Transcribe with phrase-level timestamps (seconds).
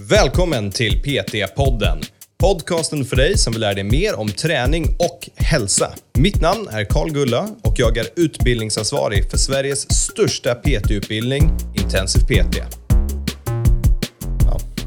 [0.00, 2.02] Välkommen till PT-podden.
[2.38, 5.90] Podcasten för dig som vill lära dig mer om träning och hälsa.
[6.18, 12.56] Mitt namn är Karl Gulla och jag är utbildningsansvarig för Sveriges största PT-utbildning, Intensiv PT.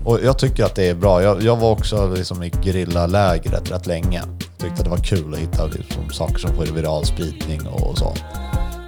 [0.06, 1.24] Och jag tycker att det är bra.
[1.24, 4.22] Jag, jag var också liksom i grillalägret rätt länge.
[4.58, 8.16] Tyckte att det var kul att hitta liksom saker som får viral spridning och så.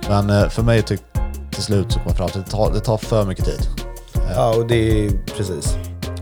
[0.10, 1.02] Men eh, för mig tyck,
[1.52, 3.68] till slut så kom jag fram till att det tar, det tar för mycket tid.
[4.36, 5.78] Ja, och det är precis.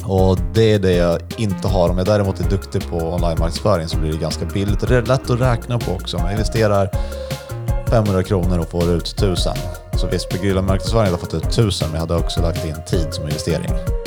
[0.10, 1.90] Och det är det jag inte har.
[1.90, 4.80] Om jag däremot är duktig på online-marknadsföring så blir det ganska billigt.
[4.88, 6.18] Det är lätt att räkna på också.
[6.18, 6.90] Om jag investerar
[7.90, 9.54] 500 kronor och får ut 1000.
[9.94, 12.76] Så visst, på Grilla-marknadsföring hade jag fått ut 1000 men jag hade också lagt in
[12.88, 13.99] tid som investering.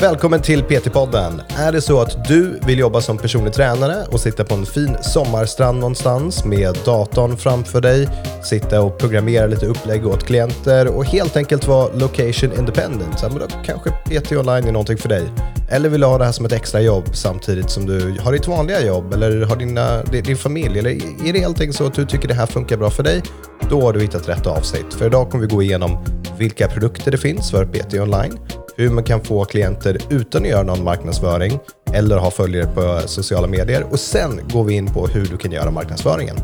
[0.00, 1.42] Välkommen till PT-podden.
[1.56, 4.96] Är det så att du vill jobba som personlig tränare och sitta på en fin
[5.02, 8.08] sommarstrand någonstans med datorn framför dig,
[8.44, 13.38] sitta och programmera lite upplägg åt klienter och helt enkelt vara location independent, ja, men
[13.38, 15.24] då kanske PT online är någonting för dig.
[15.70, 18.48] Eller vill du ha det här som ett extra jobb samtidigt som du har ditt
[18.48, 20.90] vanliga jobb eller har dina, din familj eller
[21.28, 23.22] är det helt enkelt så att du tycker det här funkar bra för dig,
[23.70, 24.94] då har du hittat rätt avsnitt.
[24.94, 26.04] För idag kommer vi gå igenom
[26.38, 28.38] vilka produkter det finns för PT online,
[28.78, 31.58] hur man kan få klienter utan att göra någon marknadsföring
[31.92, 33.86] eller ha följare på sociala medier.
[33.90, 36.36] Och sen går vi in på hur du kan göra marknadsföringen.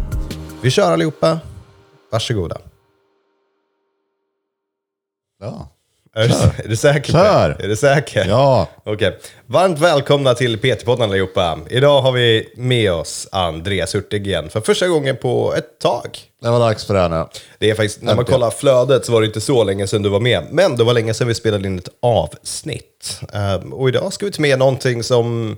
[0.63, 1.39] Vi kör allihopa.
[2.13, 2.59] Varsågoda.
[5.41, 5.74] Ja.
[6.17, 6.35] Är du,
[6.65, 7.13] är du säker?
[7.13, 7.57] på Kör.
[7.61, 8.25] Är du säker?
[8.29, 8.69] Ja.
[8.85, 9.19] Okej.
[9.47, 11.59] Varmt välkomna till PT-podden allihopa.
[11.71, 16.19] Idag har vi med oss Andreas Hurtig igen för första gången på ett tag.
[16.43, 17.25] Det var dags för det här nu.
[17.59, 18.41] Det är faktiskt, när man Äntligen.
[18.41, 20.47] kollar flödet så var det inte så länge sedan du var med.
[20.51, 23.21] Men det var länge sedan vi spelade in ett avsnitt.
[23.33, 25.57] Ehm, och idag ska vi ta med någonting som eh,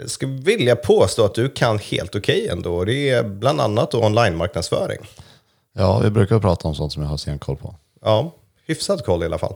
[0.00, 2.84] jag skulle vilja påstå att du kan helt okej ändå.
[2.84, 4.98] Det är bland annat då online-marknadsföring.
[5.78, 7.74] Ja, vi brukar prata om sånt som jag har stenkoll på.
[8.04, 8.34] Ja,
[8.66, 9.54] hyfsad koll i alla fall.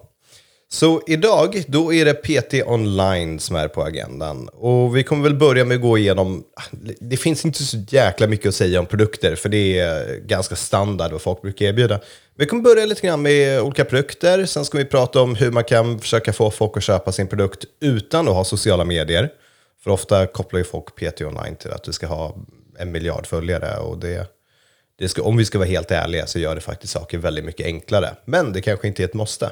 [0.72, 4.48] Så idag, då är det PT online som är på agendan.
[4.48, 8.26] Och vi kommer väl börja med att gå igenom, ah, det finns inte så jäkla
[8.26, 12.00] mycket att säga om produkter, för det är ganska standard vad folk brukar erbjuda.
[12.36, 15.64] Vi kommer börja lite grann med olika produkter, sen ska vi prata om hur man
[15.64, 19.28] kan försöka få folk att köpa sin produkt utan att ha sociala medier.
[19.84, 22.36] För ofta kopplar ju folk PT online till att du ska ha
[22.78, 24.26] en miljard följare och det,
[25.00, 27.66] det ska, om vi ska vara helt ärliga så gör det faktiskt saker väldigt mycket
[27.66, 28.14] enklare.
[28.24, 29.50] Men det kanske inte är ett måste.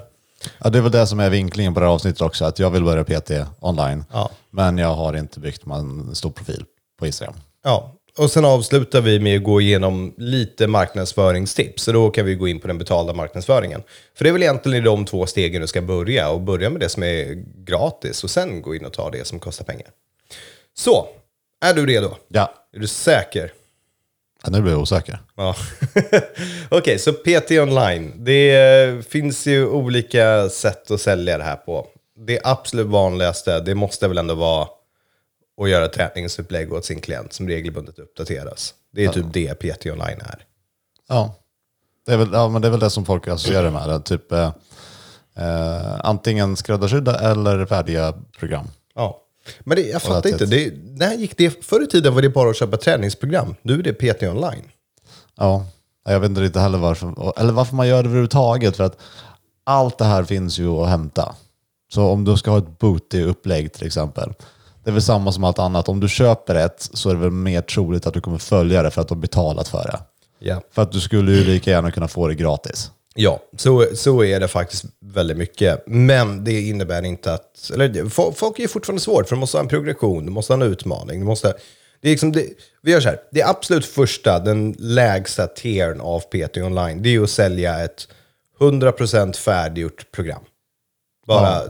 [0.59, 2.71] Ja, det är väl det som är vinklingen på det här avsnittet också, att jag
[2.71, 4.05] vill börja PT online.
[4.13, 4.31] Ja.
[4.51, 6.65] Men jag har inte byggt en stor profil
[6.99, 7.35] på Instagram.
[7.65, 11.83] Ja, och sen avslutar vi med att gå igenom lite marknadsföringstips.
[11.83, 13.83] Så då kan vi gå in på den betalda marknadsföringen.
[14.15, 16.31] För det är väl egentligen i de två stegen du ska börja.
[16.31, 19.39] Och börja med det som är gratis och sen gå in och ta det som
[19.39, 19.89] kostar pengar.
[20.79, 21.09] Så,
[21.65, 22.17] är du redo?
[22.29, 23.53] Ja, Är du säker?
[24.45, 25.19] Ja nu blir jag osäker.
[25.37, 25.57] Ja.
[26.69, 28.13] Okej, så PT online.
[28.25, 31.87] Det finns ju olika sätt att sälja det här på.
[32.27, 34.69] Det absolut vanligaste, det måste väl ändå vara
[35.63, 38.75] att göra träningsupplägg åt sin klient som regelbundet uppdateras.
[38.93, 40.45] Det är typ det PT online är.
[41.09, 41.35] Ja,
[42.07, 43.89] det är väl, ja men det, är väl det som folk associerar med.
[43.89, 44.53] det, Typ eh,
[45.37, 48.69] eh, antingen skräddarsydda eller färdiga program.
[49.61, 51.65] Men det, jag fattar inte, det, när gick det?
[51.65, 53.55] Förr i tiden var det bara att köpa träningsprogram.
[53.63, 54.65] Nu är det PT online.
[55.37, 55.67] Ja,
[56.05, 58.77] jag vet inte heller varför, eller varför man gör det överhuvudtaget.
[58.77, 58.99] För att
[59.65, 61.35] allt det här finns ju att hämta.
[61.93, 64.35] Så om du ska ha ett booty-upplägg till exempel.
[64.85, 65.89] Det är väl samma som allt annat.
[65.89, 68.91] Om du köper ett så är det väl mer troligt att du kommer följa det
[68.91, 69.99] för att du har betalat för det.
[70.39, 70.63] Ja.
[70.71, 72.91] För att du skulle ju lika gärna kunna få det gratis.
[73.15, 75.83] Ja, så, så är det faktiskt väldigt mycket.
[75.87, 77.71] Men det innebär inte att...
[77.75, 80.63] Eller, folk är ju fortfarande svårt, för du måste ha en progression, du måste ha
[80.63, 81.21] en utmaning.
[81.21, 81.55] Du måste,
[82.01, 82.47] det är liksom det,
[82.83, 87.21] vi gör så här, det absolut första, den lägsta tiern av PT online, det är
[87.21, 88.09] att sälja ett
[88.61, 90.43] 100% färdiggjort program.
[91.27, 91.63] Bara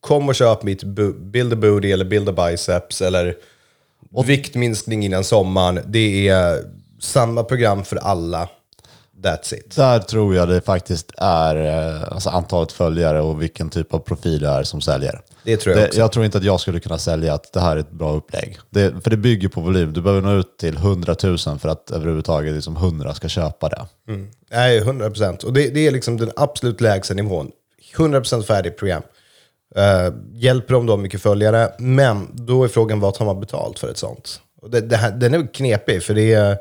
[0.00, 3.36] kom och köp mitt bu- Build a Booty eller Build a Biceps eller
[4.24, 5.80] viktminskning innan sommaren.
[5.86, 6.64] Det är
[7.00, 8.48] samma program för alla.
[9.22, 9.76] That's it.
[9.76, 14.40] Där tror jag det faktiskt är eh, alltså antalet följare och vilken typ av profil
[14.40, 15.20] det är som säljer.
[15.42, 16.00] Det tror jag det, också.
[16.00, 18.58] Jag tror inte att jag skulle kunna sälja att det här är ett bra upplägg.
[18.70, 19.92] Det, för det bygger på volym.
[19.92, 23.86] Du behöver nå ut till 100 000 för att överhuvudtaget liksom 100 ska köpa det.
[24.50, 25.42] Nej, 100 procent.
[25.42, 27.50] Och det, det är liksom den absolut lägsta nivån.
[27.94, 29.02] 100 procent färdigt program.
[29.76, 33.78] Uh, hjälper om du har mycket följare, men då är frågan vad tar man betalt
[33.78, 34.40] för ett sånt?
[34.62, 36.56] Och det, det här, den är knepig, för det är...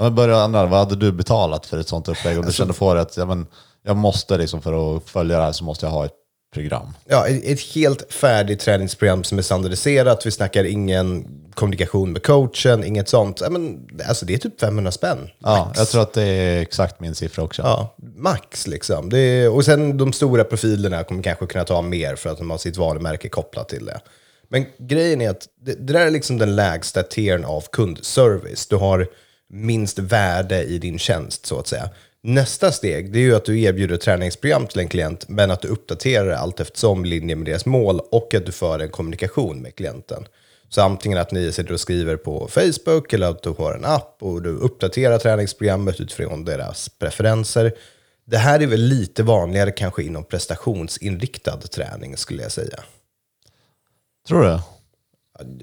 [0.00, 2.36] Ja, men börja andra, vad hade du betalat för ett sånt upplägg?
[2.36, 3.46] Alltså- Om du kände på dig att ja, men,
[3.82, 6.14] jag måste liksom för att följa det här så måste jag ha ett
[6.54, 6.86] program.
[7.08, 10.26] Ja, ett helt färdigt träningsprogram som är standardiserat.
[10.26, 13.40] Vi snackar ingen kommunikation med coachen, inget sånt.
[13.40, 15.30] Ja, men, alltså det är typ 500 spänn.
[15.38, 17.62] Ja, jag tror att det är exakt min siffra också.
[17.62, 19.14] Ja, max liksom.
[19.14, 22.58] Är, och sen de stora profilerna kommer kanske kunna ta mer för att de har
[22.58, 24.00] sitt varumärke kopplat till det.
[24.48, 28.66] Men grejen är att det, det där är liksom den lägsta tiern av kundservice.
[28.66, 29.08] Du har
[29.50, 31.90] minst värde i din tjänst så att säga.
[32.22, 35.68] Nästa steg det är ju att du erbjuder träningsprogram till en klient men att du
[35.68, 39.74] uppdaterar det allt eftersom linje med deras mål och att du för en kommunikation med
[39.74, 40.26] klienten.
[40.68, 44.16] Så antingen att ni sitter och skriver på Facebook eller att du har en app
[44.20, 47.72] och du uppdaterar träningsprogrammet utifrån deras preferenser.
[48.24, 52.80] Det här är väl lite vanligare kanske inom prestationsinriktad träning skulle jag säga.
[54.28, 54.60] Tror du?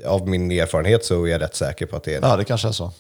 [0.06, 2.28] Av min erfarenhet så är jag rätt säker på att det är det.
[2.28, 2.92] Ja, det kanske är så.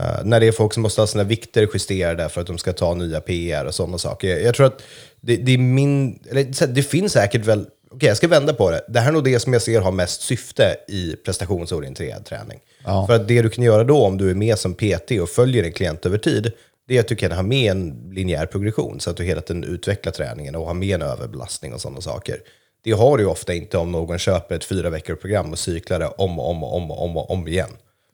[0.00, 2.72] Uh, när det är folk som måste ha sina vikter justerade för att de ska
[2.72, 4.28] ta nya PR och sådana saker.
[4.28, 4.82] Jag, jag tror att
[5.20, 8.84] det, det, är min, eller, det finns säkert väl, okej jag ska vända på det.
[8.88, 12.58] Det här är nog det som jag ser har mest syfte i prestationsorienterad träning.
[12.84, 13.06] Ja.
[13.06, 15.64] För att det du kan göra då om du är med som PT och följer
[15.64, 16.52] en klient över tid,
[16.88, 19.64] det är att du kan ha med en linjär progression så att du hela tiden
[19.64, 22.40] utvecklar träningen och har med en överbelastning och sådana saker.
[22.84, 25.98] Det har du ju ofta inte om någon köper ett fyra veckor program och cyklar
[25.98, 27.70] det om och om och om och om, och om igen.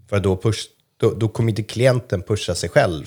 [0.08, 0.66] För då, push,
[1.00, 3.06] då, då kommer inte klienten pusha sig själv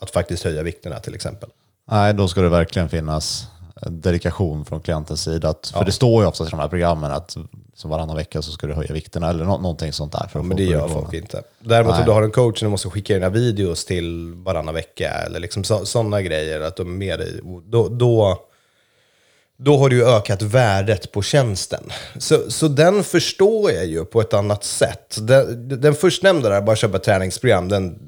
[0.00, 1.50] att faktiskt höja vikterna till exempel.
[1.90, 3.46] Nej, då ska det verkligen finnas
[3.86, 5.48] dedikation från klientens sida.
[5.48, 7.36] Att, för det står ju ofta i de här programmen att
[7.74, 10.26] som varannan vecka så ska du höja vikterna eller nå någonting sånt där.
[10.32, 11.42] För att Men det gör folk inte.
[11.60, 12.00] Däremot Nej.
[12.00, 15.40] om du har en coach och du måste skicka dina videos till varannan vecka eller
[15.40, 18.38] liksom sådana grejer, att de är med dig, då, då,
[19.62, 21.84] då har du ju ökat värdet på tjänsten.
[22.18, 25.18] Så, så den förstår jag ju på ett annat sätt.
[25.20, 27.98] Den, den förstnämnda där, bara köpa träningsprogram, den,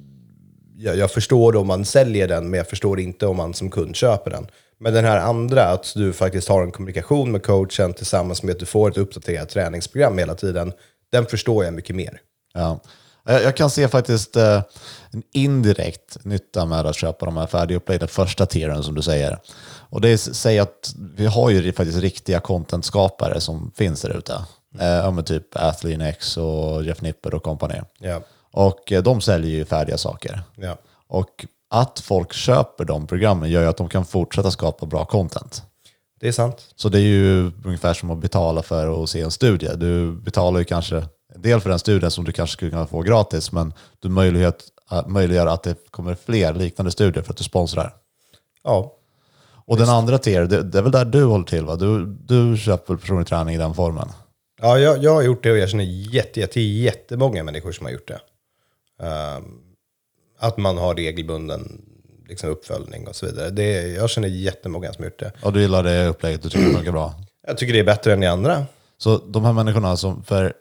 [0.77, 3.97] jag, jag förstår om man säljer den, men jag förstår inte om man som kund
[3.97, 4.47] köper den.
[4.81, 8.59] Men den här andra, att du faktiskt har en kommunikation med coachen tillsammans med att
[8.59, 10.73] du får ett uppdaterat träningsprogram hela tiden,
[11.13, 12.21] den förstår jag mycket mer.
[12.55, 12.81] Ja.
[13.25, 14.63] Jag jag kan se faktiskt eh,
[15.11, 19.39] en indirekt nytta med att köpa de här färdigupplagda första tieren som du säger.
[19.91, 24.33] Och det är, säg att vi har ju faktiskt riktiga contentskapare som finns där ute.
[24.81, 27.81] Eh, men typ Athlean X och Jeff Nipper och kompani.
[27.99, 28.21] Ja,
[28.53, 30.43] Och eh, de säljer ju färdiga saker.
[30.57, 30.77] ja.
[31.09, 35.63] Och att folk köper de programmen gör ju att de kan fortsätta skapa bra content.
[36.21, 36.67] Det är sant.
[36.77, 39.71] Så det är ju ungefär som att betala för att se en studie.
[39.77, 43.01] Du betalar ju kanske en del för den studien som du kanske skulle kunna få
[43.03, 44.55] gratis, men du möjliggör,
[44.91, 47.95] äh, möjliggör att det kommer fler liknande studier för att du sponsrar.
[48.65, 48.97] Ja,
[49.65, 51.77] Och den andra tier, det, det är väl där du håller till va?
[51.77, 54.09] Du, du köper personlig träning i den formen.
[54.61, 57.93] ja jag, jag har gjort det och jag känner jätte, jätte, jättemånga människor som har
[57.93, 58.21] gjort det.
[59.07, 59.45] Ehm,
[60.39, 61.83] att man har regelbunden
[62.29, 63.51] liksom, uppföljning och så vidare.
[63.51, 65.33] Det, jag känner jättemånga som har gjort det.
[65.43, 67.15] Och du gillar det upplägget, du tycker det funkar bra.
[67.47, 68.67] Jag tycker det är bättre än i andra.
[68.99, 70.53] Så de här människorna som, för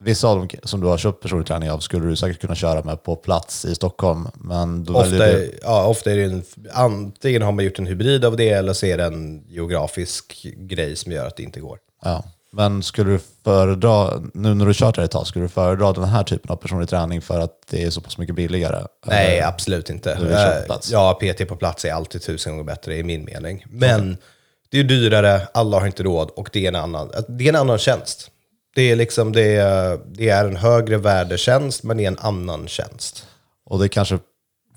[0.00, 2.82] vissa av dem som du har köpt personlig träning av skulle du säkert kunna köra
[2.82, 4.28] med på plats i Stockholm.
[4.34, 7.86] Men då Ofta, väljer du, ja, ofta är det en, antingen har man gjort en
[7.86, 11.60] hybrid av det eller så är det en geografisk grej som gör att det inte
[11.60, 11.78] går.
[12.04, 12.24] Ja.
[12.52, 15.92] Men skulle du föredra, nu när du kört det här ett tag, skulle du föredra
[15.92, 18.86] den här typen av personlig träning för att det är så pass mycket billigare?
[19.06, 20.14] Nej, absolut inte.
[20.14, 20.90] Du vill köpa Eh, plats?
[20.90, 23.64] Ja, PT på plats är alltid tusen gånger bättre i min mening.
[23.68, 24.16] Men
[24.70, 27.56] det är dyrare, alla har inte råd och det är en annan, det är en
[27.56, 28.30] annan tjänst.
[28.74, 32.68] Det är, liksom, det, är, det är en högre värdetjänst, men det är en annan
[32.68, 33.26] tjänst.
[33.64, 34.18] Och det kanske,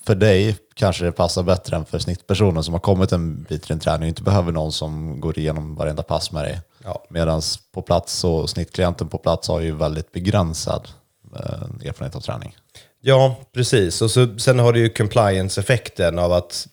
[0.06, 3.68] för dig kanske det passar bättre än för snittpersonen som har kommit en bit i
[3.68, 6.62] din träning och inte behöver någon som går igenom varenda pass med dig.
[6.84, 7.06] Ja.
[7.10, 7.42] Medan
[7.74, 10.88] på plats så snittklienten på plats har ju väldigt begränsad
[11.36, 12.56] eh, erfarenhet av träning.
[13.02, 14.02] Ja, precis.
[14.02, 16.68] Och så, sen har du ju compliance-effekten av att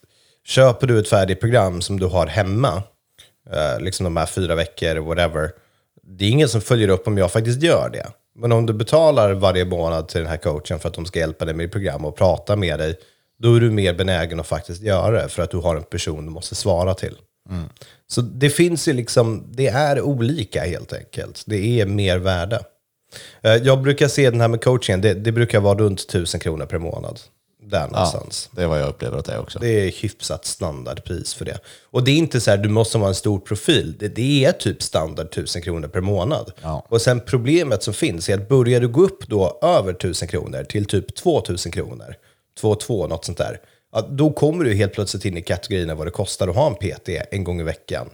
[0.47, 2.83] köper du ett färdigt program som du har hemma,
[3.53, 5.51] eh, liksom de här fyra veckor, whatever,
[6.07, 8.07] det är ingen som följer upp om jag faktiskt gör det.
[8.39, 11.45] Men om du betalar varje månad till den här coachen för att de ska hjälpa
[11.45, 12.99] dig med ditt program och prata med dig,
[13.39, 16.25] då är du mer benägen att faktiskt göra det för att du har en person
[16.27, 17.17] du måste svara till.
[18.07, 21.43] Så det finns ju liksom, det är olika helt enkelt.
[21.47, 22.61] Det är mer värde.
[23.43, 26.67] Eh, Jag brukar se den här med coachingen, det, det brukar vara runt 1000 kronor
[26.67, 27.21] per månad.
[27.67, 28.49] Där någonstans.
[28.53, 29.59] Det är vad jag upplever att det är också.
[29.59, 31.59] Det är hyfsat standardpris för det.
[31.91, 33.97] Och det är inte så här, du måste ha en stor profil.
[33.99, 36.53] Det, det är typ standard 1000 kronor per månad.
[36.63, 36.87] Ja.
[36.89, 40.65] Och sen problemet som finns är att börjar du gå upp då över 1000 kronor
[40.65, 42.15] till typ 2000 kronor,
[42.61, 43.61] 2 något sånt där,
[43.93, 46.67] ja, då kommer du helt plötsligt in i kategorin av vad det kostar att ha
[46.67, 48.11] en PT en gång i veckan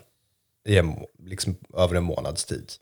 [0.68, 2.72] i en, må- liksom, över en månads tid.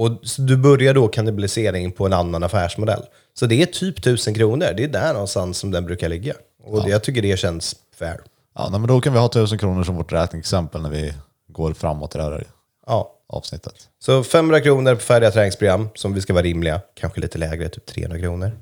[0.00, 3.02] Och du börjar då kannibalisera in på en annan affärsmodell.
[3.34, 6.34] Så det är typ 1000 kronor, det är där någonstans som den brukar ligga.
[6.64, 8.20] Och det, jag tycker det känns fair.
[8.54, 11.12] Ja, men då kan vi ha tusen kronor som vårt räkneexempel när vi
[11.48, 12.46] går framåt i det här.
[12.86, 13.74] Ja, avsnittet.
[13.98, 16.80] Så 500 kronor på färdiga träningsprogram, som vi ska vara rimliga.
[16.94, 18.52] Kanske lite lägre, typ 300 kronor.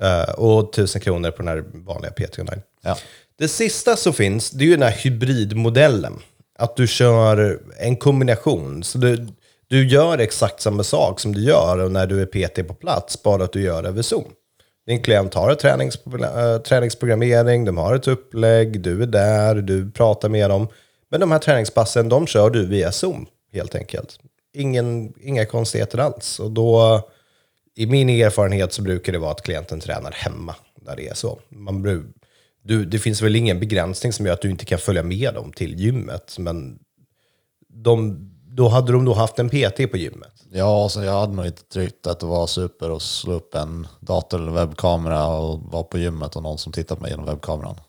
[0.00, 2.62] Eh, och 1000 kronor på den här vanliga PT online.
[2.82, 2.96] Ja.
[3.38, 6.18] Det sista som finns, det är ju den här hybridmodellen.
[6.58, 8.84] Att du kör en kombination.
[8.84, 9.26] Så du,
[9.68, 13.44] du gör exakt samma sak som du gör när du är PT på plats, bara
[13.44, 14.32] att du gör det över Zoom.
[14.86, 19.90] Din klient har ett tränings, eh, träningsprogrammering, de har ett upplägg, du är där, du
[19.90, 20.68] pratar med dem.
[21.10, 24.18] Men de här träningspassen, de kör du via Zoom, helt enkelt.
[24.54, 26.40] Ingen, inga konstigheter alls.
[26.40, 27.00] Och då,
[27.76, 31.38] i min erfarenhet så brukar det vara att klienten tränar hemma, när det är så.
[31.48, 31.82] Man
[32.62, 35.52] du, det finns väl ingen begränsning som gör att du inte kan följa med dem
[35.52, 36.78] till gymmet, men
[37.68, 38.18] de,
[38.56, 40.32] då hade de då haft en PT på gymmet.
[40.52, 43.86] Ja, så jag hade nog inte tyckt att det var super att slå upp en
[44.00, 47.80] dator eller webbkamera och vara på gymmet och någon som tittar på mig genom webbkameran.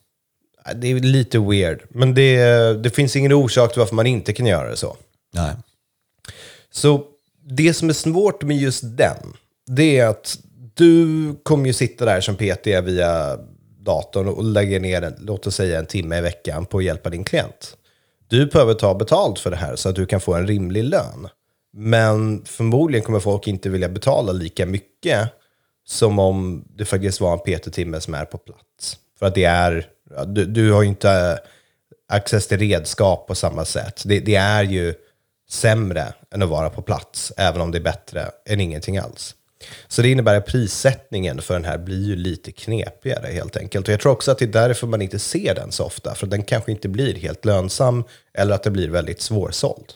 [0.76, 4.46] Det är lite weird, men det, det finns ingen orsak till varför man inte kan
[4.46, 4.98] göra det så.
[5.34, 5.52] Nej.
[6.72, 7.04] Så
[7.50, 9.18] det som är svårt med just den,
[9.68, 10.38] det är att
[10.74, 13.38] du kommer ju sitta där som PT via
[13.80, 17.24] datorn och lägga ner, låt oss säga en timme i veckan på att hjälpa din
[17.24, 17.78] klient.
[18.28, 21.28] Du behöver ta betalt för det här så att du kan få en rimlig lön.
[21.74, 25.30] Men förmodligen kommer folk inte vilja betala lika mycket
[25.86, 28.98] som om det faktiskt var en PT-timme som är på plats.
[29.20, 29.88] För att det är,
[30.28, 31.40] du, du har ju inte
[32.10, 34.04] access till redskap på samma sätt.
[34.06, 34.94] Det, det är ju
[35.50, 39.36] sämre än att vara på plats, även om det är bättre än ingenting alls.
[39.88, 43.88] Så det innebär att prissättningen för den här blir ju lite knepigare helt enkelt.
[43.88, 46.28] Och jag tror också att det är därför man inte ser den så ofta, för
[46.28, 49.94] den kanske inte blir helt lönsam eller att det blir väldigt svårsåld.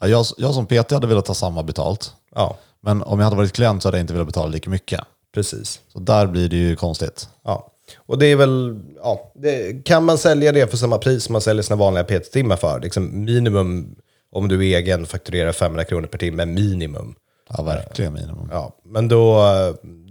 [0.00, 2.12] Ja, jag, jag som PT hade velat ta samma betalt.
[2.34, 5.00] Ja, Men om jag hade varit klient så hade jag inte velat betala lika mycket.
[5.34, 5.80] precis.
[5.92, 7.28] Så där blir det ju konstigt.
[7.44, 7.70] Ja.
[7.96, 11.42] Och det är väl, ja, det, kan man sälja det för samma pris som man
[11.42, 12.80] säljer sina vanliga PT-timmar för?
[12.80, 13.94] Liksom minimum,
[14.32, 17.14] om du är egen, fakturerar 500 kronor per timme, minimum.
[17.56, 18.48] Ja, verkligen minimum.
[18.52, 19.44] Ja, men då,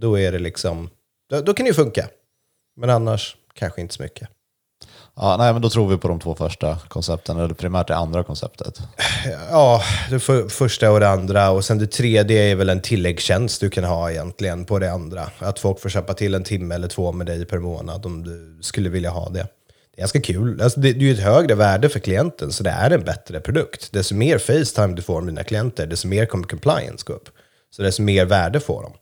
[0.02, 0.90] då är det liksom,
[1.30, 2.08] då, då kan det ju funka.
[2.76, 4.30] Men annars kanske inte så mycket.
[5.16, 8.24] Ja, nej, men då tror vi på de två första koncepten, eller primärt det andra
[8.24, 8.80] konceptet.
[9.52, 11.50] Ja, det för, första och det andra.
[11.50, 15.30] Och sen det tredje är väl en tilläggstjänst du kan ha egentligen på det andra.
[15.40, 18.58] Att folk får köpa till en timme eller två med dig per månad om du
[18.62, 19.48] skulle vilja ha det.
[19.96, 20.62] Det är ganska kul.
[20.62, 23.40] Alltså det, det är ju ett högre värde för klienten, så det är en bättre
[23.40, 23.92] produkt.
[23.92, 27.30] Desto mer Facetime du får med dina klienter, desto mer kommer compliance gå upp.
[27.76, 28.94] Så desto mer värde får de.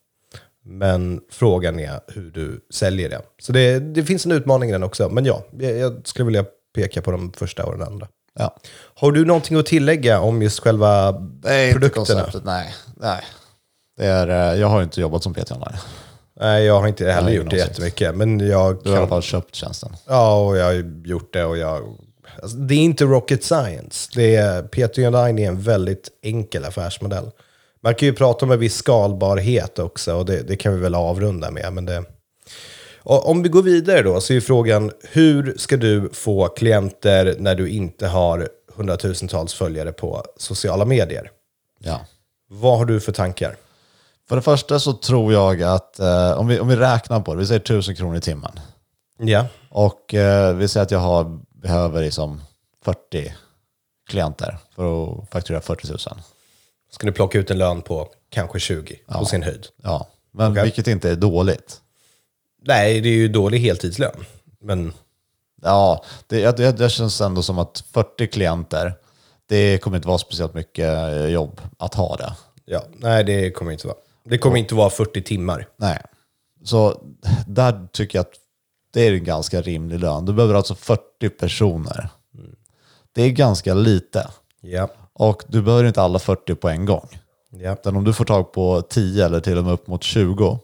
[0.64, 3.22] Men frågan är hur du säljer det.
[3.42, 5.10] Så det, det finns en utmaning i den också.
[5.10, 6.46] Men ja, jag, jag skulle vilja
[6.76, 8.08] peka på de första och den andra.
[8.40, 8.58] Ja.
[8.96, 11.14] Har du någonting att tillägga om just själva
[11.74, 12.30] produkterna?
[12.44, 13.24] Nej, nej.
[13.98, 15.78] Det är, eh, jag har inte jobbat som PT online.
[16.42, 18.16] Nej, jag har inte heller gjort det jättemycket.
[18.16, 19.96] Men jag Du har i alla fall köpt tjänsten.
[20.08, 21.98] Ja, och jag har gjort det och jag...
[22.42, 24.12] Alltså, det är inte rocket science.
[24.16, 27.32] Det är, PT Online är en väldigt enkel affärsmodell.
[27.84, 30.96] Man kan ju prata om en viss skalbarhet också och det, det kan vi väl
[30.96, 31.74] avrunda med.
[31.74, 32.04] Men det...
[33.04, 37.70] om vi går vidare då så är frågan hur ska du få klienter när du
[37.70, 41.32] inte har hundratusentals följare på sociala medier?
[41.80, 42.06] Ja.
[42.50, 43.56] Vad har du för tankar?
[44.32, 47.40] För det första så tror jag att eh, om, vi, om vi räknar på det,
[47.40, 48.60] vi säger 1000 kronor i timmen.
[49.18, 52.42] Ja, Och eh, vi säger att jag har, behöver liksom
[52.84, 53.34] 40
[54.10, 56.00] klienter för att fakturera 40 000.
[56.92, 59.68] ska du plocka ut en lön på kanske 20 på sin höjd.
[59.84, 60.64] Ja, men Okej.
[60.64, 61.82] vilket inte är dåligt.
[62.62, 64.26] Nej, det är ju dålig heltidslön.
[64.62, 64.94] Men
[65.62, 68.94] Ja, det, det, det känns ändå som att 40 klienter,
[69.46, 72.34] det kommer inte vara speciellt mycket jobb att ha det.
[72.66, 73.98] ja, nej, det kommer inte vara.
[74.24, 75.68] Det kommer inte vara 40 timmar.
[75.78, 76.02] Nej.
[76.64, 77.02] Så
[77.48, 78.34] där tycker jag att
[78.94, 80.26] det är en ganska rimlig lön.
[80.26, 82.10] Du behöver alltså 40 personer.
[83.14, 84.30] Det är ganska lite.
[84.62, 87.08] Ja, Och du behöver inte alla 40 på en gång.
[87.50, 90.60] ja, Utan om du får tag på 10 eller till och med upp mot 20,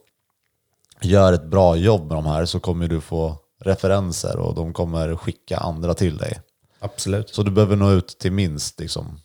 [1.01, 5.15] gör ett bra jobb med de här så kommer du få referenser och de kommer
[5.15, 6.39] skicka andra till dig.
[6.79, 7.29] absolut.
[7.35, 9.19] Så du behöver nå ut till minst liksom,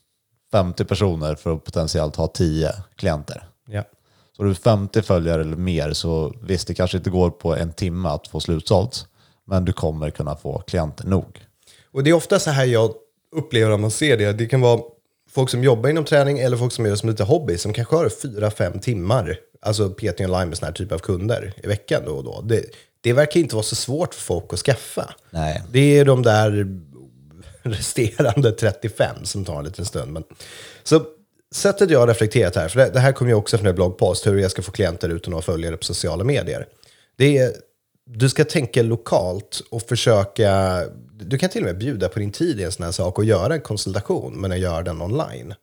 [0.53, 3.49] 50 personer för att potentiellt ha 10 klienter.
[3.67, 3.83] Ja,
[4.37, 8.09] Så du 50 följare eller mer så visst, det kanske inte går på en timme
[8.09, 9.07] att få slutsålt,
[9.45, 11.41] men du kommer kunna få klienter nog.
[11.93, 12.95] och det är ofta så här jag
[13.37, 14.33] upplever när man ser det.
[14.33, 14.81] Det kan vara
[15.31, 17.97] folk som jobbar inom träning eller folk som gör det som lite hobby som kanske
[17.97, 22.12] har 4-5 timmar, alltså PT online med sån här typ av kunder i veckan då
[22.12, 22.41] och då.
[22.41, 22.65] Det,
[23.01, 25.15] det verkar inte vara så svårt för folk att skaffa.
[25.31, 25.62] Nej.
[25.71, 26.81] Det är de där
[27.62, 30.12] resterande 35 som tar en liten stund.
[30.12, 30.25] Men,
[30.83, 31.03] så
[31.53, 34.27] sättet jag har reflekterat här, för det, det här kommer ju också från en bloggpost,
[34.27, 36.67] hur jag ska få klienter utan att följa det på sociala medier.
[37.17, 37.53] Det är,
[38.07, 40.83] du ska tänka lokalt och försöka,
[41.21, 43.25] du kan till och med bjuda på din tid i en sån här sak och
[43.25, 45.55] göra en konsultation, men att göra den online.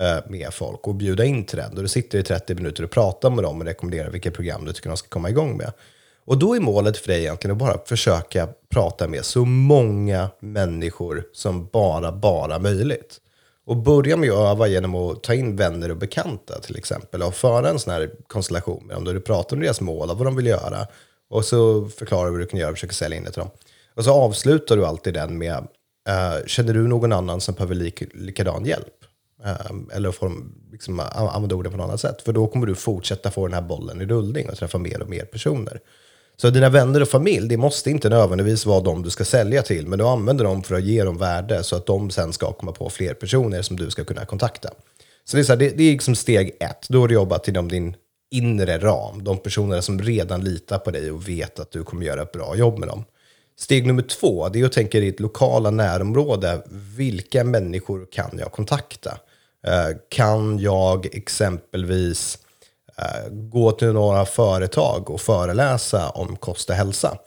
[0.00, 1.74] Eh, med folk och bjuda in till den.
[1.74, 4.72] Då du sitter i 30 minuter och pratar med dem och rekommenderar vilka program du
[4.72, 5.72] tycker de ska komma igång med.
[6.24, 11.24] Och då är målet för dig egentligen att bara försöka prata med så många människor
[11.32, 13.20] som bara, bara möjligt.
[13.68, 17.34] Och börja med att öva genom att ta in vänner och bekanta till exempel och
[17.34, 20.26] föra en sån här konstellation med dem där du pratar om deras mål och vad
[20.26, 20.86] de vill göra.
[21.30, 23.50] Och så förklarar du vad du kan göra och försöker sälja in det till dem.
[23.94, 25.56] Och så avslutar du alltid den med,
[26.08, 28.94] uh, känner du någon annan som behöver lik, likadan hjälp?
[29.44, 32.22] Eh, eller får de liksom, använda orden på något annat sätt.
[32.22, 35.08] För då kommer du fortsätta få den här bollen i rullning och träffa mer och
[35.08, 35.80] mer personer.
[36.40, 39.86] Så dina vänner och familj, det måste inte nödvändigtvis vara de du ska sälja till,
[39.86, 42.72] men du använder dem för att ge dem värde så att de sen ska komma
[42.72, 44.70] på fler personer som du ska kunna kontakta.
[45.24, 46.86] Så det är, så här, det, det är liksom steg ett.
[46.88, 47.96] Då har du jobbat inom din
[48.30, 49.24] inre ram.
[49.24, 52.56] De personer som redan litar på dig och vet att du kommer göra ett bra
[52.56, 53.04] jobb med dem.
[53.58, 56.62] Steg nummer två, det är att tänka i ditt lokala närområde.
[56.96, 59.18] Vilka människor kan jag kontakta?
[59.66, 62.47] Eh, kan jag exempelvis eh,
[62.98, 67.18] Eh, gå till några företag och föreläsa om kost och hälsa?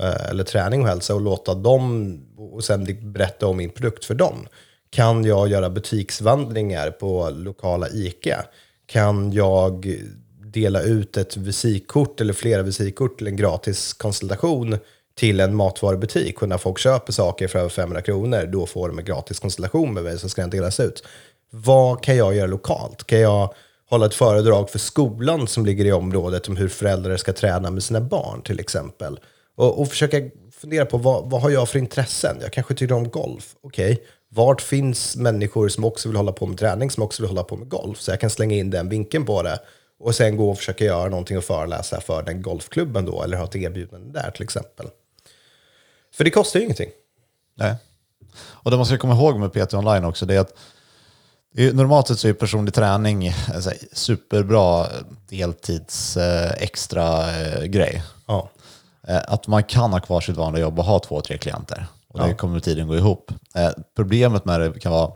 [0.00, 4.14] Eh, eller träning och hälsa och låta dem och sen berätta om min produkt för
[4.14, 4.46] dem?
[4.90, 8.44] Kan jag göra butiksvandringar på lokala ICA?
[8.86, 9.96] Kan jag
[10.44, 14.78] dela ut ett visitkort eller flera visitkort till en gratis konsultation
[15.14, 18.98] till en matvarubutik och när folk köper saker för över 500 kronor då får de
[18.98, 21.04] en gratis konsultation med mig som ska delas ut.
[21.50, 23.04] Vad kan jag göra lokalt?
[23.04, 23.54] Kan jag
[23.92, 27.82] hålla ett föredrag för skolan som ligger i området om hur föräldrar ska träna med
[27.82, 29.20] sina barn till exempel?
[29.56, 30.16] Och, och försöka
[30.52, 32.36] fundera på vad, vad har jag för intressen?
[32.40, 33.54] Jag kanske tycker om golf.
[33.60, 37.42] Okej, vart finns människor som också vill hålla på med träning, som också vill hålla
[37.42, 38.00] på med golf?
[38.00, 39.58] Så jag kan slänga in den vinkeln på det
[40.00, 43.44] och sen gå och försöka göra någonting och föreläsa för den golfklubben då, eller ha
[43.44, 44.86] ett erbjudande där till exempel.
[46.14, 46.90] För det kostar ju ingenting.
[47.54, 47.74] Nej.
[48.38, 50.54] Och det man ska komma ihåg med PT online också, det är att
[51.52, 54.86] normalt sett så är personlig träning en här superbra
[55.28, 58.02] deltids eh, extra eh, grej.
[58.26, 58.50] Ja.
[59.08, 61.86] Eh, att man kan ha kvar sitt vanliga jobb och ha två, tre klienter.
[62.08, 63.32] Och det kommer med tiden gå ihop.
[63.54, 65.10] Eh, problemet med det kan vara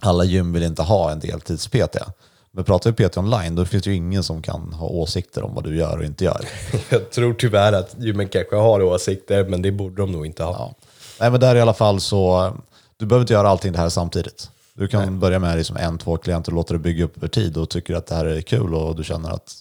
[0.00, 1.96] alla gym vill inte ha en deltids-PT.
[2.50, 5.54] Men pratar vi PT online, då finns det ju ingen som kan ha åsikter om
[5.54, 6.40] vad du gör och inte gör.
[6.88, 10.52] Jag tror tyvärr att gymmen kanske har åsikter, men det borde de nog inte ha.
[10.52, 10.74] Ja.
[11.20, 12.52] Nej, men där i alla fall så,
[12.96, 14.50] du behöver inte göra allting det här samtidigt.
[14.76, 17.56] Du kan börja med liksom en, två klienter och låta det bygga upp över tid
[17.56, 19.54] och tycker att det här är kul och du känner att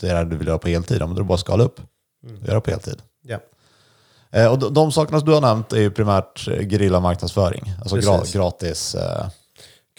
[0.00, 1.40] det är det du vill göra på heltid, ja, men då är det bara att
[1.40, 1.80] skala upp
[2.42, 3.02] och göra på heltid.
[3.22, 3.38] Ja.
[4.30, 7.72] Eh, och de, de sakerna som du har nämnt är ju primärt eh, gerilla marknadsföring,
[7.80, 8.94] alltså gra, gratis.
[8.94, 9.28] Eh,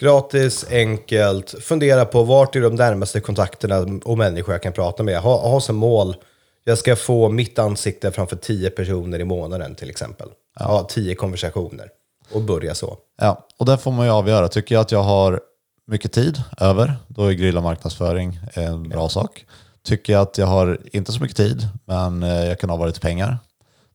[0.00, 5.20] Gratis, enkelt, fundera på vart är de närmaste kontakterna och människor jag kan prata med.
[5.20, 6.16] Ha, ha som mål,
[6.64, 10.28] jag ska få mitt ansikte framför tio personer i månaden till exempel.
[10.58, 11.88] Ha tio konversationer
[12.34, 12.96] och börja så.
[13.20, 14.48] ja, och där får man ju avgöra.
[14.48, 15.40] Tycker jag att jag har
[15.86, 19.44] mycket tid över, då är gerilla marknadsföring en bra sak.
[19.84, 23.00] Tycker jag att jag har inte så mycket tid, men eh, jag kan ha lite
[23.00, 23.38] pengar,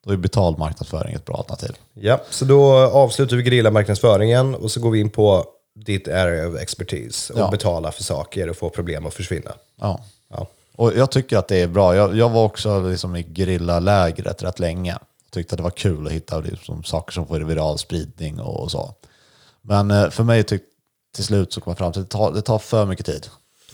[0.06, 1.72] då är betald marknadsföring ett bra alternativ.
[1.94, 5.46] Ja, så då avslutar vi gerillamarknadsföringen och så går vi in på
[5.86, 7.50] ditt area of expertise och Ja.
[7.52, 9.52] betala för saker och få problem att försvinna.
[9.82, 10.00] Ja.
[10.30, 10.48] Ja.
[10.76, 11.96] Och jag tycker att det är bra.
[11.96, 14.98] Jag, jag var också liksom i gerillalägret rätt länge.
[15.32, 18.96] Tyckte att det var kul att hitta liksom saker som får viral spridning och så.
[19.62, 20.64] Men eh, för mig tyck,
[21.16, 23.28] till slut så kom jag fram till att det tar, det tar för mycket tid.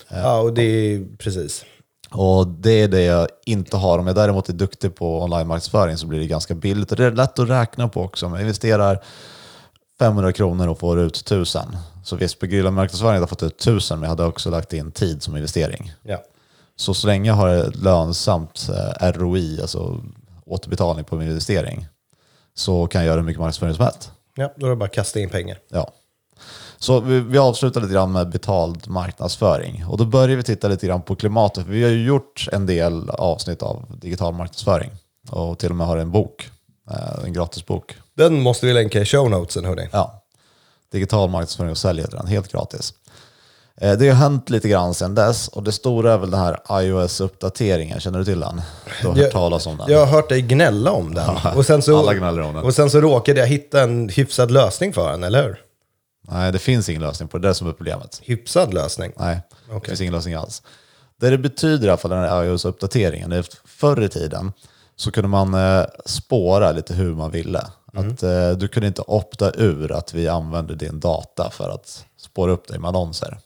[0.09, 1.65] ja, och det är precis.
[2.09, 3.99] Och det är det jag inte har.
[3.99, 6.91] Om jag däremot är duktig på online-marknadsföring så blir det ganska billigt.
[6.91, 8.25] Och det är lätt att räkna på också.
[8.25, 9.03] Om jag investerar
[9.99, 11.61] 500 kronor och får ut 1000.
[12.03, 14.91] Så visst, på gerillamarknadsföring hade jag fått ut 1000 men jag hade också lagt in
[14.91, 15.93] tid som investering.
[16.03, 16.23] Ja.
[16.75, 18.69] Så så länge jag har ett lönsamt
[19.01, 20.01] eh, ROI, alltså
[20.45, 21.87] återbetalning på min investering,
[22.53, 24.11] så kan jag göra hur mycket marknadsföring som helst.
[24.35, 25.59] ja, då är det bara att kasta in pengar.
[25.69, 25.91] Ja.
[26.77, 29.85] Så vi, vi avslutar lite grann med betald marknadsföring.
[29.85, 31.65] Och då börjar vi titta lite grann på klimatet.
[31.65, 34.91] För vi har ju gjort en del avsnitt av digital marknadsföring.
[35.31, 36.49] Och till och med har en bok,
[36.91, 37.95] eh, en gratisbok.
[38.17, 39.89] Den måste vi länka i show notesen hörni.
[39.91, 40.23] Ja.
[40.91, 42.93] Digital marknadsföring och sälj heter den, helt gratis.
[43.81, 46.59] Eh, Det har hänt lite grann sedan dess och det stora är väl den här
[46.81, 47.99] iOS-uppdateringen.
[47.99, 48.61] Känner du till den?
[49.01, 49.91] Du har hört talas om den?
[49.91, 51.29] Jag har hört dig gnälla om den.
[51.55, 52.63] och, sen så, alla gnäller om den.
[52.63, 55.59] och sen så råkade jag hitta en hyfsad lösning för den, eller hur?
[56.31, 57.41] Nej, det finns ingen lösning på det.
[57.41, 58.19] Det är det som är problemet.
[58.23, 59.11] Hyfsad lösning.
[59.17, 59.87] Nej, det Okej.
[59.89, 60.61] finns ingen lösning alls.
[61.19, 64.51] Det det betyder i alla fall, den här iOS-uppdateringen, det förr i tiden
[64.95, 67.59] så kunde man eh, spåra lite hur man ville.
[67.93, 72.51] Att eh, Du kunde inte opta ur att vi använder din data för att spåra
[72.51, 73.37] upp dig med annonser.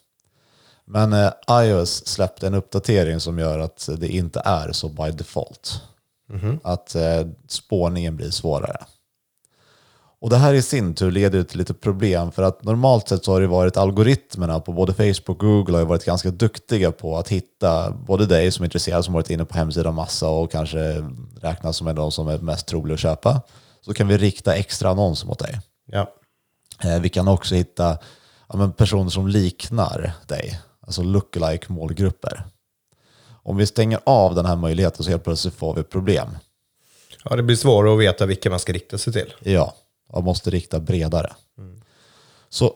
[0.90, 5.82] Men eh, iOS släppte en uppdatering som gör att det inte är så by default.
[6.62, 8.84] Att eh, spårningen blir svårare.
[10.20, 13.32] Och det här i sin tur leder till lite problem för att normalt sett så
[13.32, 17.28] har det varit algoritmerna på både Facebook och Google har varit ganska duktiga på att
[17.28, 21.04] hitta både dig som är intresserad som varit inne på hemsidan massa och kanske
[21.40, 23.40] räknas som en av de som är mest troliga att köpa.
[23.80, 25.60] Så kan vi rikta extra annonser mot dig.
[25.86, 26.12] Ja.
[26.84, 27.98] Eh, Vi kan också hitta
[28.48, 32.42] ja, personer som liknar dig, alltså lookalike målgrupper.
[33.42, 36.28] Om vi stänger av den här möjligheten så helt plötsligt får vi problem.
[37.24, 39.34] ja, det blir svårare att veta vilka man ska rikta sig till.
[39.40, 39.74] Ja,
[40.12, 41.32] man måste rikta bredare.
[42.48, 42.74] Så,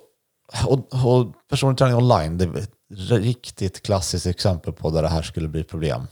[0.66, 2.70] och, och personlig träning online, det är ett
[3.10, 6.06] riktigt klassiskt exempel på där det här skulle bli problem.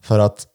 [0.00, 0.46] För att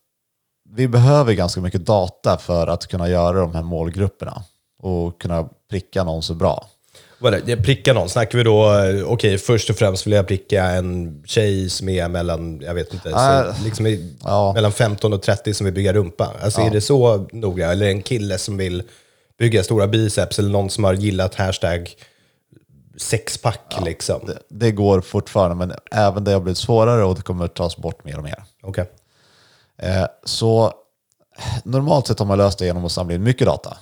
[0.69, 4.43] vi behöver ganska mycket data för att kunna göra de här målgrupperna
[4.79, 6.67] och kunna pricka någon så bra.
[7.21, 7.57] Vad är det?
[7.57, 11.69] Pricka någon, snackar vi då, eh, okej, först och främst vill jag pricka en tjej
[11.69, 14.53] som är mellan, jag vet inte, Äh, så, liksom i, ja.
[14.53, 16.33] mellan 15 och 30 som vill bygga rumpa.
[16.43, 17.71] Alltså är det så noga?
[17.71, 18.83] Eller en kille som vill
[19.39, 21.95] bygga stora biceps eller någon som har gillat hashtag
[22.97, 24.21] sexpack liksom?
[24.25, 27.77] Det, det går fortfarande, men även det har blivit svårare och det kommer att tas
[27.77, 28.43] bort mer och mer.
[28.63, 28.91] Okej.
[29.77, 30.73] Eh, så
[31.63, 33.77] normalt sett har man löst det genom att samla in mycket data.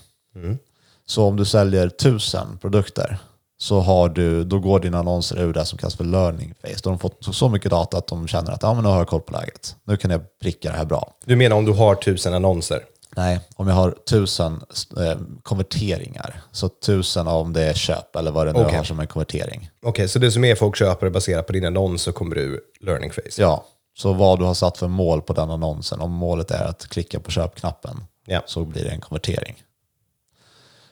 [1.05, 3.17] Så om du säljer tusen produkter
[3.61, 6.79] så har du, då går dina annonser ur det som kallas för learning phase.
[6.83, 8.97] Då har de fått så, mycket data att de känner att ja, men nu har
[8.97, 9.75] jag koll på läget.
[9.83, 11.13] Nu kan jag pricka det här bra.
[11.25, 12.83] Du menar om du har tusen annonser?
[13.15, 14.53] Nej, om jag har tusen
[14.97, 18.77] eh, konverteringar, så tusen om det är köp eller vad det nu Okej.
[18.77, 19.69] har som en konvertering.
[19.85, 22.59] Okej, så det som är folk köper är baserat på din annons så kommer du
[22.79, 23.41] learning phase?
[23.41, 23.65] Ja,
[23.97, 26.01] så vad du har satt för mål på den annonsen.
[26.01, 28.41] Om målet är att klicka på köpknappen Ja.
[28.45, 29.55] så blir det en konvertering.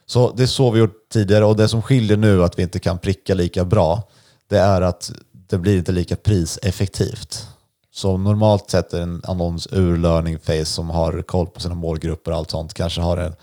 [0.07, 2.79] Så det är så vi gjort tidigare och det som skiljer nu att vi inte
[2.79, 4.03] kan pricka lika bra
[4.47, 7.47] det är att det blir inte lika priseffektivt.
[7.91, 12.31] Så normalt sett är en annons ur learning phase som har koll på sina målgrupper
[12.31, 13.35] och allt sånt kanske har en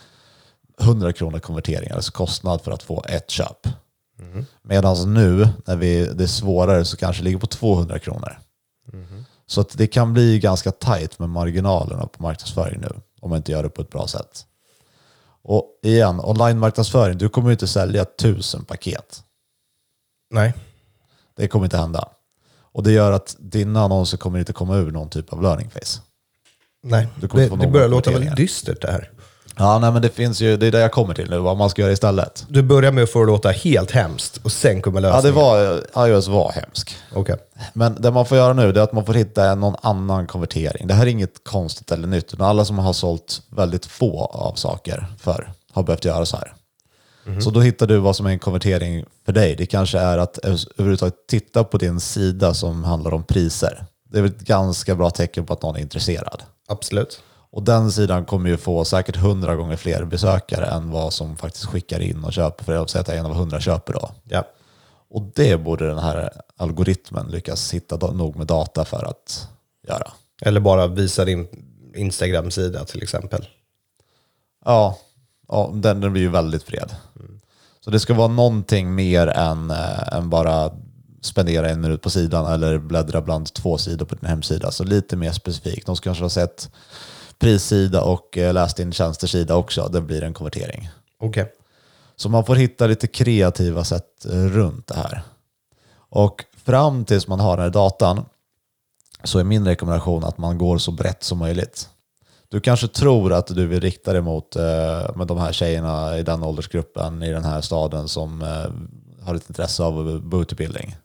[0.81, 3.67] 100 kronor konvertering, alltså kostnad för att få ett köp.
[4.63, 8.39] Medan nu, när vi, det är svårare, så kanske det ligger på 200 kronor.
[9.47, 13.53] Så att det kan bli ganska tajt med marginalerna på marknadsföring nu, om man inte
[13.53, 14.47] gör det på ett bra sätt.
[15.45, 19.23] Och igen, online-marknadsföring, du kommer ju inte sälja tusen paket.
[20.31, 20.55] Nej.
[21.37, 22.09] Det kommer inte hända.
[22.73, 26.01] Och det gör att dina annonser kommer inte komma ur någon typ av learning phase.
[26.83, 29.11] Nej, det, det börjar låta väldigt dystert det här.
[29.57, 31.71] Ja, nej men det finns ju, det är det jag kommer till nu, vad man
[31.71, 32.45] ska göra istället.
[32.49, 35.35] Du börjar med att få det låta helt hemskt och sen kommer Ja, lösningen.
[35.37, 35.41] det
[35.95, 36.97] var, iOS var hemsk.
[37.15, 37.37] Okej.
[37.73, 40.87] Men det man får göra nu är att man får hitta någon annan konvertering.
[40.87, 42.35] Det här är inget konstigt eller nytt.
[42.35, 46.55] utan alla som har sålt väldigt få av saker för har behövt göra så här.
[47.41, 49.55] Så då hittar du vad som är en konvertering för dig.
[49.57, 53.85] Det kanske är att överhuvudtaget titta på din sida som handlar om priser.
[54.11, 56.43] Det är väl ett ganska bra tecken på att någon är intresserad.
[56.69, 57.21] Absolut.
[57.55, 61.65] Och den sidan kommer ju få säkert hundra gånger fler besökare än vad som faktiskt
[61.65, 62.65] skickar in och köper.
[62.65, 64.11] För jag säger att en av hundra köper då.
[64.25, 64.45] Ja.
[65.11, 69.49] Och det borde den här algoritmen lyckas hitta nog med data för att
[69.89, 70.13] göra.
[70.43, 71.49] Eller bara visa din
[71.95, 73.47] Instagram-sida till exempel.
[74.65, 74.99] Ja,
[75.49, 76.95] ja den, den blir ju väldigt bred.
[77.81, 80.71] Så det ska vara någonting mer än, äh, än bara
[81.23, 84.71] spendera en minut på sidan eller bläddra bland två sidor på din hemsida.
[84.71, 85.87] Så lite mer specifikt.
[85.87, 86.71] De ska kanske ha sett
[87.39, 89.89] prissida och äh, läst din tjänstersida också.
[89.93, 90.91] Det blir en konvertering.
[91.19, 91.53] Okej.
[92.17, 95.23] Så man får hitta lite kreativa sätt eh, runt det här.
[95.97, 98.25] Och fram tills man har den här datan
[99.25, 101.89] så är min rekommendation att man går så brett som möjligt.
[102.49, 106.23] Du kanske tror att du vill rikta dig mot eh, med de här tjejerna i
[106.23, 110.97] den åldersgruppen i den här staden som eh, har ett intresse av bootutbildning.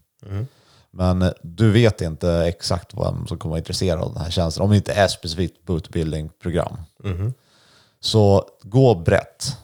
[0.91, 4.63] Men eh, du vet inte exakt vem som kommer vara intresserad av den här tjänsten
[4.63, 6.77] om det inte är specifikt bootbuilding-program.
[7.99, 9.57] Så gå brett.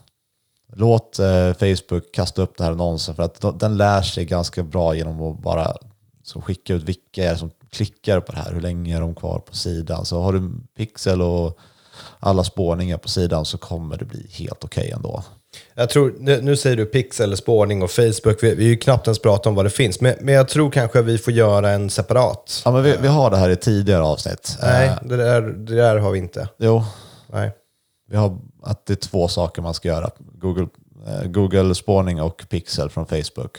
[0.73, 4.63] Låt eh, Facebook kasta upp den här annonsen för att de- den lär sig ganska
[4.63, 5.75] bra genom att bara
[6.23, 9.39] så skicka ut vilka är som klickar på det här, hur länge är de kvar
[9.39, 10.05] på sidan.
[10.05, 11.57] Så har du pixel och
[12.19, 15.23] alla spårningar på sidan så kommer det bli helt okej ändå.
[15.73, 18.43] Jag tror, nu, nu säger du pixel, spårning och Facebook.
[18.43, 20.01] Vi, vi är ju knappt ens pratat om vad det finns.
[20.01, 22.61] Men, men jag tror kanske vi får göra en separat.
[22.65, 24.57] Ja, men vi, vi har det här i tidigare avsnitt.
[24.61, 26.47] Nej, Eh, det där, det där har vi inte.
[26.57, 26.83] jo,
[27.33, 27.51] Nej.
[28.09, 30.09] vi har att det är två saker man ska göra.
[30.19, 30.67] Google,
[31.07, 33.57] eh, Google spårning och pixel från Facebook.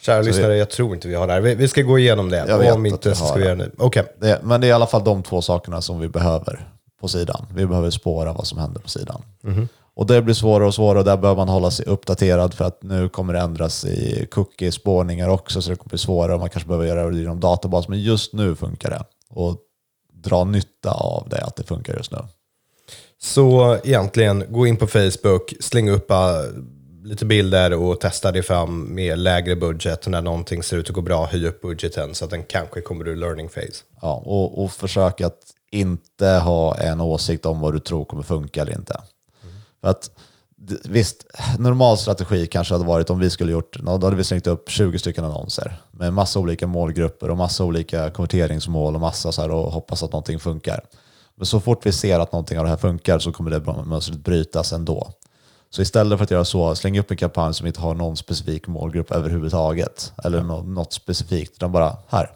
[0.00, 1.40] Kära lyssnare, jag tror inte vi har det här.
[1.40, 2.44] Vi, vi ska gå igenom det.
[2.48, 3.46] Jag vet Om att inte vi så har ska vi det.
[3.48, 3.72] göra det nu.
[3.78, 4.04] Okej.
[4.20, 6.68] Det, men det är i alla fall de två sakerna som vi behöver
[7.00, 7.46] på sidan.
[7.54, 9.22] Vi behöver spåra vad som händer på sidan.
[9.98, 12.82] Och det blir svårare och svårare och där behöver man hålla sig uppdaterad för att
[12.82, 16.68] nu kommer det ändras i cookie-spårningar också så det kommer bli svårare och man kanske
[16.68, 17.88] behöver göra det genom databas.
[17.88, 19.04] Men just nu funkar det.
[19.30, 19.56] Och
[20.12, 22.18] dra nytta av det, att det funkar just nu.
[23.22, 26.16] Så egentligen, gå in på Facebook, släng upp uh,
[27.04, 30.06] lite bilder och testa dig fram med lägre budget.
[30.06, 33.08] När någonting ser ut att gå bra, höj upp budgeten så att den kanske kommer
[33.08, 33.84] ur learning phase.
[34.02, 35.38] Ja, och, och försök att
[35.70, 39.00] inte ha en åsikt om vad du tror kommer funka eller inte.
[39.80, 40.10] För att
[40.84, 41.26] visst,
[41.58, 44.98] normal strategi kanske hade varit om vi skulle gjort, då hade vi slängt upp 20
[44.98, 49.72] stycken annonser med massa olika målgrupper och massa olika konverteringsmål och massa så här och
[49.72, 50.84] hoppas att någonting funkar.
[51.36, 54.18] Men så fort vi ser att någonting av det här funkar så kommer det mönstret
[54.18, 55.12] brytas ändå.
[55.70, 58.66] Så istället för att göra så, släng upp en kampanj som inte har någon specifik
[58.66, 60.12] målgrupp överhuvudtaget.
[60.24, 62.30] Eller något specifikt, utan bara här.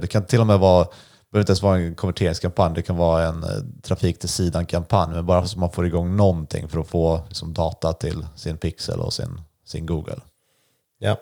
[0.00, 0.86] Det kan till och med vara,
[1.32, 3.50] behöver inte ens vara en konverteringskampanj, det kan vara en eh,
[3.82, 5.14] trafik till sidan-kampanj.
[5.14, 9.00] Men bara så man får igång någonting för att få liksom, data till sin pixel
[9.00, 10.20] och sin, sin Google.
[10.98, 11.16] Ja.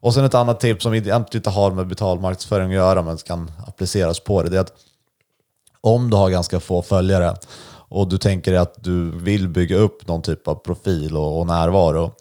[0.00, 3.50] Och sen ett annat tips som egentligen inte har med betalmarknadsföring att göra men kan
[3.66, 4.72] appliceras på det, det är att
[5.80, 7.36] om du har ganska få följare
[7.70, 12.12] och du tänker att du vill bygga upp någon typ av profil och, och närvaro,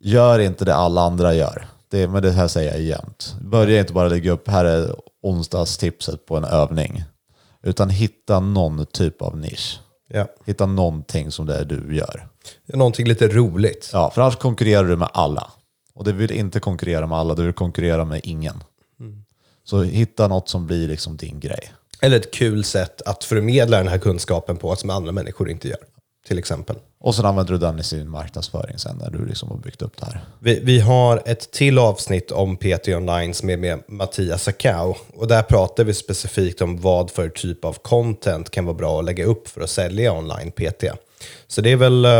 [0.00, 1.66] gör inte det alla andra gör.
[1.88, 3.34] Det, men det här säger jag jämt.
[3.40, 7.04] Börja inte bara lägga upp, här är onsdagstipset på en övning.
[7.62, 9.80] Utan hitta någon typ av nisch.
[10.08, 10.26] ja.
[10.44, 12.28] Hitta någonting som det är du gör.
[12.66, 13.90] Någonting lite roligt.
[13.92, 15.50] Ja, för annars konkurrerar du med alla.
[15.94, 18.64] Och du vill inte konkurrera med alla, du vill konkurrera med ingen.
[19.64, 21.72] Så hitta något som blir liksom din grej.
[22.00, 25.78] Eller ett kul sätt att förmedla den här kunskapen på som andra människor inte gör.
[26.26, 26.76] Till exempel.
[27.02, 29.96] Och sen använder du den i sin marknadsföring sen när du liksom har byggt upp
[30.00, 30.24] det här.
[30.38, 34.94] Vi, vi har ett till avsnitt om PT online som är med Mattias Sakau.
[35.14, 39.04] Och där pratar vi specifikt om vad för typ av content kan vara bra att
[39.04, 40.84] lägga upp för att sälja online PT.
[41.46, 42.10] Så det är väl eh,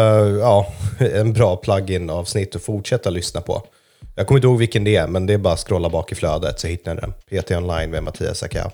[0.41, 3.67] ja, en bra plug-in avsnitt att fortsätta lyssna på.
[4.15, 6.15] Jag kommer inte ihåg vilken det är, men det är bara att scrolla bak i
[6.15, 7.43] flödet så hittar ni den.
[7.43, 8.71] PT online med Mattias Sakau.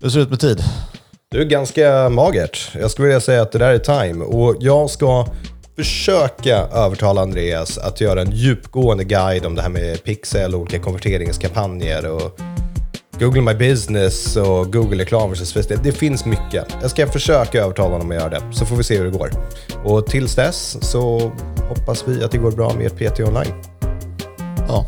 [0.00, 0.62] Hur ser det ut med tid?
[1.32, 2.70] Du är ganska magert.
[2.80, 4.24] Jag skulle vilja säga att det där är time.
[4.24, 5.26] Och jag ska
[5.76, 10.78] försöka övertala Andreas att göra en djupgående guide om det här med pixel och olika
[10.78, 12.40] konverteringskampanjer och
[13.20, 15.84] Google My Business och versus Facebook.
[15.84, 16.66] Det finns mycket.
[16.82, 19.30] Jag ska försöka övertala honom att göra det, så får vi se hur det går.
[19.84, 21.32] Och tills dess så
[21.68, 23.54] hoppas vi att det går bra med PT online.
[24.68, 24.86] Ja.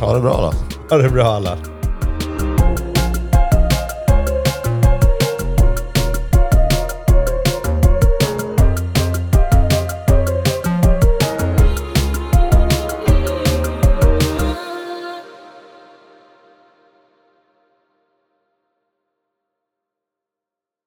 [0.00, 0.52] Ha det bra då.
[0.94, 1.77] Ha det bra alla.